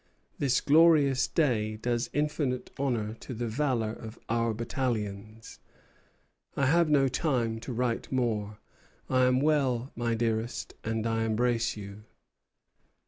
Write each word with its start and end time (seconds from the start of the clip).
This 0.39 0.61
glorious 0.61 1.27
day 1.27 1.77
does 1.77 2.09
infinite 2.11 2.71
honor 2.79 3.13
to 3.19 3.35
the 3.35 3.45
valor 3.47 3.91
of 3.93 4.17
our 4.29 4.51
battalions. 4.51 5.59
I 6.57 6.65
have 6.65 6.89
no 6.89 7.07
time 7.07 7.59
to 7.59 7.71
write 7.71 8.11
more. 8.11 8.57
I 9.11 9.25
am 9.25 9.41
well, 9.41 9.91
my 9.95 10.15
dearest, 10.15 10.73
and 10.83 11.05
I 11.05 11.23
embrace 11.25 11.77
you." 11.77 12.05